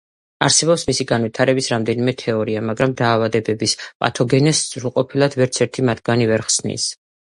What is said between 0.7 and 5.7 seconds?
მისი განვითარების რამდენიმე თეორია, მაგრამ დაავადებების პათოგენეზს სრულყოფილად ვერც